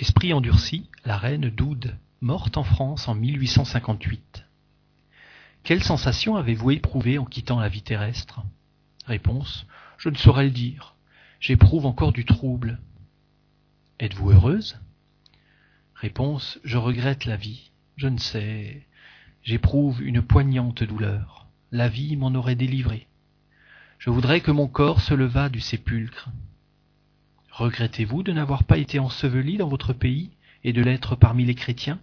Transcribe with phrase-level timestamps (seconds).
[0.00, 4.44] Esprit endurci, la reine d'Oude, morte en France en 1858.
[5.64, 8.42] Quelle sensation avez-vous éprouvée en quittant la vie terrestre?
[9.06, 9.66] Réponse
[9.96, 10.94] Je ne saurais le dire.
[11.40, 12.78] J'éprouve encore du trouble.
[13.98, 14.78] Êtes-vous heureuse?
[15.96, 17.72] Réponse Je regrette la vie.
[17.96, 18.86] Je ne sais.
[19.42, 21.48] J'éprouve une poignante douleur.
[21.72, 23.08] La vie m'en aurait délivré.
[23.98, 26.30] Je voudrais que mon corps se levât du sépulcre.
[27.58, 30.30] Regrettez-vous de n'avoir pas été enseveli dans votre pays
[30.62, 31.98] et de l'être parmi les chrétiens?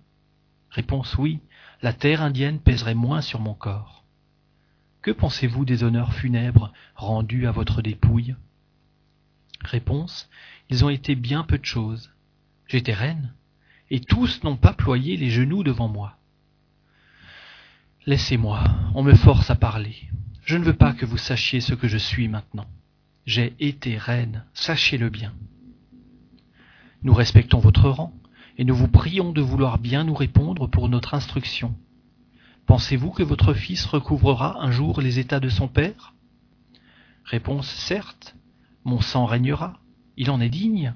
[0.70, 1.40] Réponse oui,
[1.82, 4.04] la terre indienne pèserait moins sur mon corps.
[5.02, 8.36] Que pensez-vous des honneurs funèbres rendus à votre dépouille?
[9.63, 10.30] Réponse
[10.70, 12.12] Ils ont été bien peu de choses.
[12.68, 13.34] J'étais reine,
[13.90, 16.18] et tous n'ont pas ployé les genoux devant moi.
[18.05, 18.62] Laissez-moi,
[18.94, 19.96] on me force à parler.
[20.44, 22.68] Je ne veux pas que vous sachiez ce que je suis maintenant.
[23.25, 25.34] J'ai été reine, sachez-le bien.
[27.02, 28.13] Nous respectons votre rang,
[28.57, 31.76] et nous vous prions de vouloir bien nous répondre pour notre instruction.
[32.67, 36.13] Pensez-vous que votre fils recouvrera un jour les états de son père?
[37.23, 38.35] Réponse certes,
[38.84, 39.79] mon sang régnera,
[40.17, 40.93] il en est digne.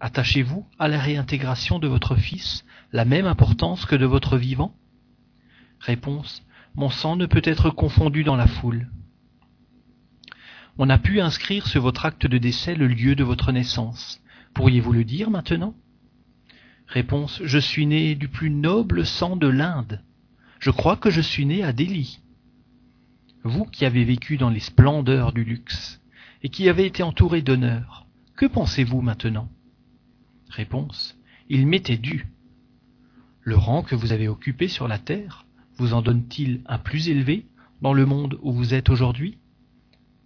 [0.00, 4.74] Attachez-vous à la réintégration de votre fils la même importance que de votre vivant?
[5.78, 6.42] Réponse
[6.74, 8.88] Mon sang ne peut être confondu dans la foule.
[10.84, 14.20] On a pu inscrire sur votre acte de décès le lieu de votre naissance.
[14.52, 15.76] Pourriez-vous le dire maintenant?
[16.88, 20.02] Réponse Je suis né du plus noble sang de l'Inde.
[20.58, 22.18] Je crois que je suis né à Delhi.
[23.44, 26.00] Vous qui avez vécu dans les splendeurs du luxe
[26.42, 29.48] et qui avez été entouré d'honneur, que pensez-vous maintenant?
[30.48, 31.16] Réponse
[31.48, 32.26] Il m'était dû.
[33.42, 37.46] Le rang que vous avez occupé sur la terre vous en donne-t-il un plus élevé
[37.82, 39.38] dans le monde où vous êtes aujourd'hui?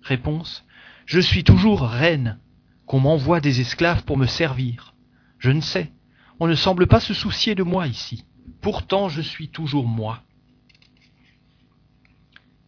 [0.06, 0.64] Réponse
[1.04, 2.38] Je suis toujours reine,
[2.86, 4.94] qu'on m'envoie des esclaves pour me servir.
[5.40, 5.90] Je ne sais,
[6.38, 8.24] on ne semble pas se soucier de moi ici.
[8.60, 10.22] Pourtant je suis toujours moi.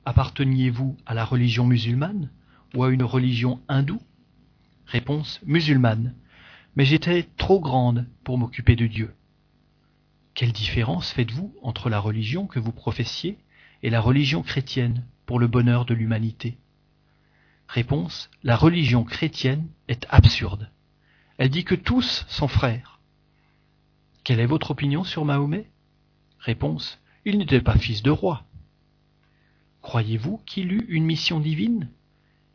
[0.04, 2.28] Apparteniez-vous à la religion musulmane
[2.74, 4.02] ou à une religion hindoue?
[4.86, 6.16] Réponse musulmane.
[6.74, 9.14] Mais j'étais trop grande pour m'occuper de Dieu.
[10.34, 13.38] Quelle différence faites-vous entre la religion que vous professiez
[13.84, 16.58] et la religion chrétienne pour le bonheur de l'humanité?
[17.68, 20.70] Réponse La religion chrétienne est absurde.
[21.36, 22.98] Elle dit que tous sont frères.
[24.24, 25.70] Quelle est votre opinion sur Mahomet?
[26.38, 28.44] Réponse Il n'était pas fils de roi.
[29.82, 31.90] Croyez-vous qu'il eut une mission divine?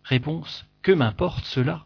[0.03, 1.85] Réponse Que m'importe cela?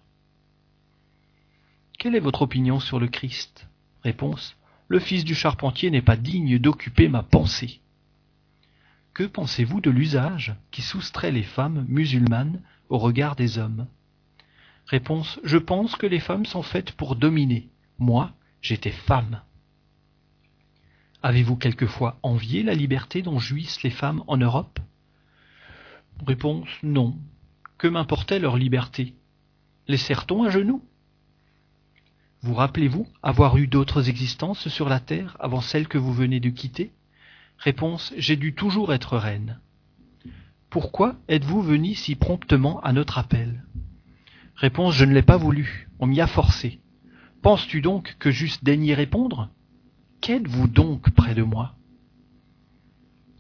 [2.00, 3.68] Quelle est votre opinion sur le Christ?
[4.04, 4.56] Réponse
[4.88, 7.82] Le fils du charpentier n'est pas digne d'occuper ma pensée.
[9.14, 13.88] Que pensez-vous de l'usage qui soustrait les femmes musulmanes au regard des hommes
[14.88, 17.70] Réponse Je pense que les femmes sont faites pour dominer.
[18.00, 19.42] Moi, j'étais femme.
[21.22, 24.80] Avez-vous quelquefois envié la liberté dont jouissent les femmes en Europe?
[26.26, 27.18] Réponse Non.
[27.78, 29.14] Que m'importait leur liberté?
[29.88, 30.84] Les sert-on à genoux?
[32.42, 36.50] Vous rappelez-vous avoir eu d'autres existences sur la terre avant celle que vous venez de
[36.50, 36.94] quitter?
[37.58, 39.60] Réponse J'ai dû toujours être reine.
[40.70, 43.64] Pourquoi êtes-vous venu si promptement à notre appel?
[44.56, 46.82] Réponse Je ne l'ai pas voulu, on m'y a forcé.
[47.42, 49.50] Penses-tu donc que j'eusse daigné répondre?
[50.20, 51.76] Qu'êtes-vous donc près de moi?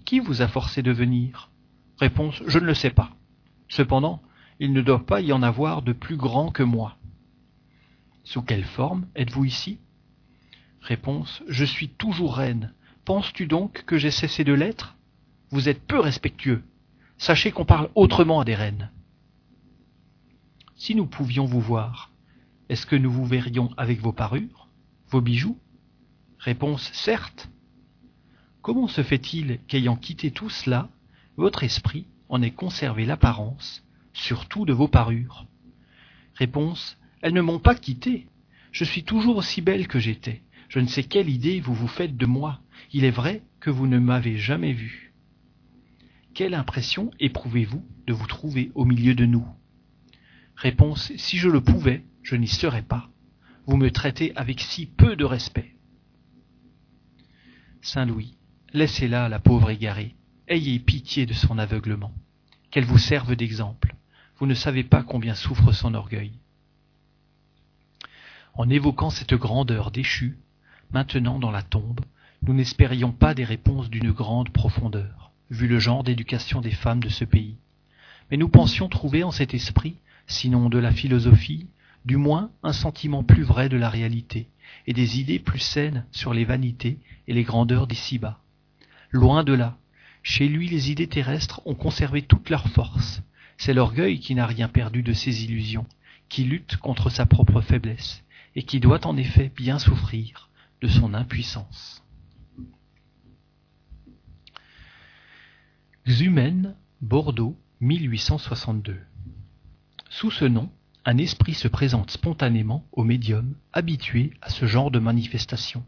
[0.05, 1.51] Qui vous a forcé de venir?
[1.99, 3.11] Réponse Je ne le sais pas.
[3.67, 4.21] Cependant,
[4.61, 6.95] il ne doit pas y en avoir de plus grand que moi.
[8.23, 9.79] Sous quelle forme êtes-vous ici?
[10.79, 12.73] Réponse Je suis toujours reine.
[13.03, 14.95] Penses-tu donc que j'ai cessé de l'être?
[15.49, 16.63] Vous êtes peu respectueux
[17.17, 18.91] sachez qu'on parle autrement à des reines.
[20.75, 22.11] Si nous pouvions vous voir,
[22.69, 24.69] est-ce que nous vous verrions avec vos parures,
[25.09, 25.57] vos bijoux?
[26.39, 27.49] Réponse certes.
[28.61, 30.89] Comment se fait-il qu'ayant quitté tout cela,
[31.35, 33.83] votre esprit en ait conservé l'apparence,
[34.13, 35.45] surtout de vos parures?
[36.35, 38.27] Réponse Elles ne m'ont pas quitté.
[38.71, 40.43] Je suis toujours aussi belle que j'étais.
[40.69, 42.59] Je ne sais quelle idée vous vous faites de moi.
[42.91, 45.06] Il est vrai que vous ne m'avez jamais vue.
[46.37, 49.47] Quelle impression éprouvez-vous de vous trouver au milieu de nous?
[50.55, 53.09] Réponse Si je le pouvais, je n'y serais pas.
[53.65, 55.75] Vous me traitez avec si peu de respect.
[57.81, 58.37] Saint Louis,
[58.71, 60.15] laissez-la, la pauvre égarée.
[60.47, 62.13] Ayez pitié de son aveuglement.
[62.69, 63.95] Qu'elle vous serve d'exemple.
[64.37, 66.33] Vous ne savez pas combien souffre son orgueil.
[68.53, 70.37] En évoquant cette grandeur déchue,
[70.91, 72.01] maintenant dans la tombe,
[72.43, 77.09] nous n'espérions pas des réponses d'une grande profondeur vu le genre d'éducation des femmes de
[77.09, 77.57] ce pays.
[78.29, 79.97] Mais nous pensions trouver en cet esprit,
[80.27, 81.67] sinon de la philosophie,
[82.05, 84.47] du moins un sentiment plus vrai de la réalité,
[84.85, 88.39] et des idées plus saines sur les vanités et les grandeurs d'ici-bas.
[89.11, 89.77] Loin de là,
[90.23, 93.21] chez lui les idées terrestres ont conservé toute leur force.
[93.57, 95.85] C'est l'orgueil qui n'a rien perdu de ses illusions,
[96.29, 98.23] qui lutte contre sa propre faiblesse,
[98.55, 100.49] et qui doit en effet bien souffrir
[100.81, 102.03] de son impuissance.
[106.07, 108.97] Xumen, Bordeaux, 1862.
[110.09, 110.71] Sous ce nom,
[111.03, 115.83] un esprit se présente spontanément au médium habitué à ce genre de manifestation,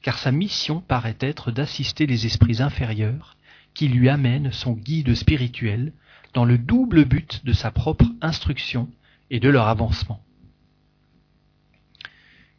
[0.00, 3.36] car sa mission paraît être d'assister les esprits inférieurs
[3.74, 5.92] qui lui amènent son guide spirituel
[6.32, 8.88] dans le double but de sa propre instruction
[9.28, 10.24] et de leur avancement.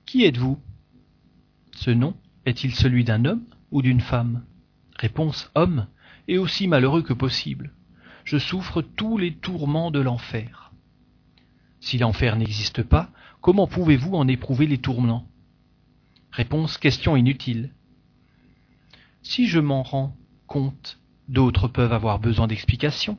[0.06, 0.59] Qui êtes-vous?
[1.74, 2.15] Ce nom
[2.45, 4.44] est-il celui d'un homme ou d'une femme?
[5.00, 5.88] Réponse homme,
[6.27, 7.73] et aussi malheureux que possible.
[8.23, 10.71] Je souffre tous les tourments de l'enfer.
[11.79, 13.09] Si l'enfer n'existe pas,
[13.41, 15.27] comment pouvez-vous en éprouver les tourments?
[16.31, 17.73] Réponse question inutile.
[19.23, 20.15] Si je m'en rends
[20.47, 23.17] compte, d'autres peuvent avoir besoin d'explications.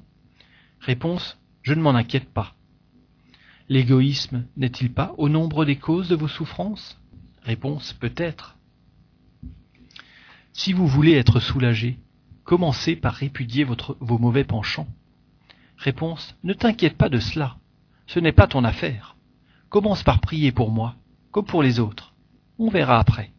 [0.80, 2.54] Réponse je ne m'en inquiète pas.
[3.68, 7.00] L'égoïsme n'est-il pas au nombre des causes de vos souffrances?
[7.42, 8.58] Réponse peut-être.
[10.52, 11.98] Si vous voulez être soulagé,
[12.44, 14.88] commencez par répudier vos mauvais penchants.
[15.76, 17.56] Réponse Ne t'inquiète pas de cela.
[18.06, 19.16] Ce n'est pas ton affaire.
[19.68, 20.96] Commence par prier pour moi,
[21.30, 22.14] comme pour les autres.
[22.58, 23.32] On verra après.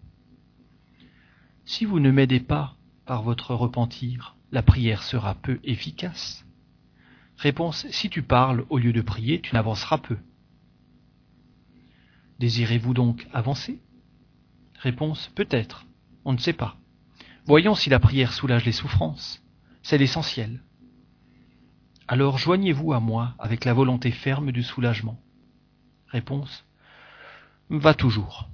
[1.66, 6.46] Si vous ne m'aidez pas par votre repentir, la prière sera peu efficace.
[7.38, 10.18] Réponse Si tu parles au lieu de prier, tu n'avanceras peu.
[12.40, 13.80] Désirez-vous donc avancer?
[14.80, 15.86] Réponse Peut-être.
[16.26, 16.78] On ne sait pas.
[17.45, 19.44] Voyons si la prière soulage les souffrances.
[19.81, 20.62] C'est l'essentiel.
[22.07, 25.19] Alors joignez-vous à moi avec la volonté ferme du soulagement.
[26.07, 26.66] Réponse
[27.69, 28.50] Va toujours.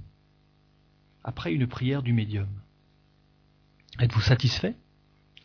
[1.23, 2.49] Après une prière du médium.
[3.99, 4.75] Êtes-vous satisfait?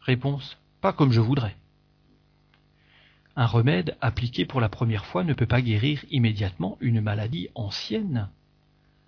[0.00, 1.56] Réponse Pas comme je voudrais.
[3.36, 8.30] Un remède appliqué pour la première fois ne peut pas guérir immédiatement une maladie ancienne.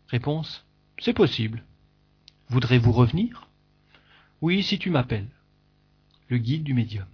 [0.08, 0.66] Réponse
[0.98, 1.64] C'est possible.
[2.48, 3.45] Voudrez-vous revenir?
[4.42, 5.30] Oui, si tu m'appelles.
[6.28, 7.06] Le guide du médium.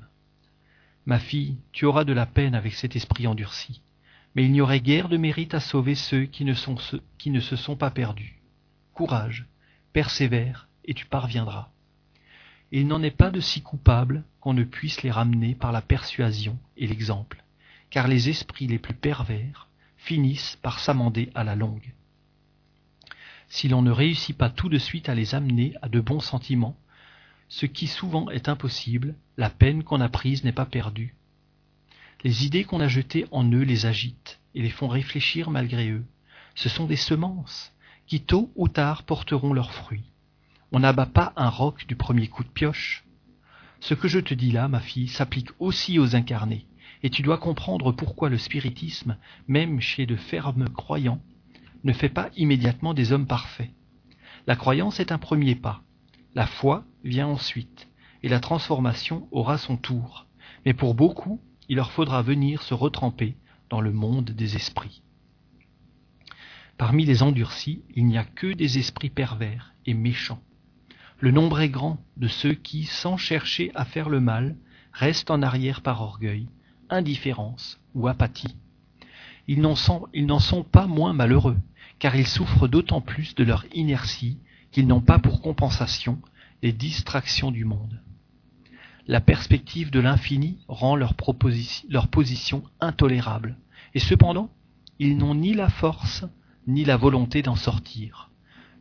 [1.07, 3.81] Ma fille, tu auras de la peine avec cet esprit endurci,
[4.35, 7.31] mais il n'y aurait guère de mérite à sauver ceux qui ne, sont ceux qui
[7.31, 8.41] ne se sont pas perdus.
[8.93, 9.47] Courage,
[9.93, 11.69] persévère, et tu parviendras.
[12.73, 16.59] Il n'en est pas de si coupables qu'on ne puisse les ramener par la persuasion
[16.77, 17.45] et l'exemple,
[17.91, 21.95] car les esprits les plus pervers finissent par s'amender à la longue.
[23.49, 26.77] Si l'on ne réussit pas tout de suite à les amener à de bons sentiments,
[27.53, 31.15] ce qui souvent est impossible, la peine qu'on a prise n'est pas perdue.
[32.25, 36.07] Les idées qu'on a jetées en eux les agitent et les font réfléchir malgré eux.
[36.55, 37.71] Ce sont des semences
[38.07, 40.15] qui tôt ou tard porteront leurs fruits.
[40.73, 43.05] On n'abat pas un roc du premier coup de pioche.
[43.81, 46.65] Ce que je te dis là, ma fille, s'applique aussi aux incarnés,
[47.03, 51.21] et tu dois comprendre pourquoi le spiritisme, même chez de fermes croyants,
[51.85, 53.73] ne fait pas immédiatement des hommes parfaits.
[54.47, 55.83] La croyance est un premier pas,
[56.35, 57.89] la foi vient ensuite,
[58.23, 60.27] et la transformation aura son tour,
[60.65, 63.37] mais pour beaucoup, il leur faudra venir se retremper
[63.71, 65.03] dans le monde des esprits.
[66.79, 70.43] Parmi les endurcis, il n'y a que des esprits pervers et méchants.
[71.19, 74.57] Le nombre est grand de ceux qui, sans chercher à faire le mal,
[74.93, 76.49] restent en arrière par orgueil,
[76.91, 78.57] indifférence ou apathie.
[79.47, 80.09] Ils n'en sont,
[80.41, 81.59] sont, pas moins malheureux,
[81.99, 84.39] car ils souffrent d'autant plus de leur inertie
[84.73, 86.19] qu'ils n'ont pas pour compensation
[86.63, 88.01] les distractions du monde.
[89.07, 93.57] La perspective de l'infini rend leur, position intolérable,
[93.95, 94.51] et cependant,
[94.99, 96.25] ils n'ont ni la force
[96.67, 98.31] ni la volonté d'en sortir.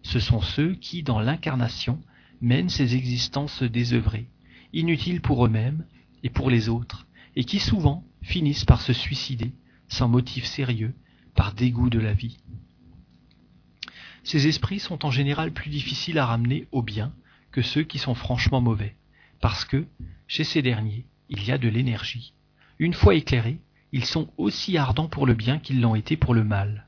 [0.04, 2.00] Ce sont ceux qui, dans l'incarnation,
[2.40, 4.28] mènent ces existences désœuvrées,
[4.74, 5.86] inutiles pour eux-mêmes
[6.24, 9.54] et pour les autres, et qui souvent finissent par se suicider,
[9.88, 10.94] sans motif sérieux,
[11.36, 12.38] par dégoût de la vie.
[14.32, 17.12] Ces esprits sont en général plus difficiles à ramener au bien
[17.52, 18.96] que ceux qui sont franchement mauvais,
[19.42, 19.86] parce que,
[20.26, 22.34] chez ces derniers, il y a de l'énergie.
[22.80, 23.60] Une fois éclairés,
[23.92, 26.88] ils sont aussi ardents pour le bien qu'ils l'ont été pour le mal.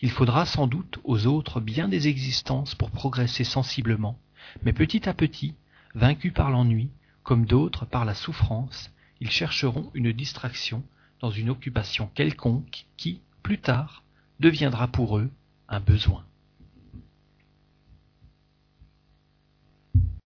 [0.00, 4.20] Il faudra sans doute aux autres bien des existences pour progresser sensiblement,
[4.62, 5.56] mais petit à petit,
[5.96, 6.90] vaincus par l'ennui,
[7.24, 10.84] comme d'autres par la souffrance, ils chercheront une distraction
[11.18, 14.04] dans une occupation quelconque qui, plus tard,
[14.38, 15.32] deviendra pour eux
[15.68, 16.24] un besoin.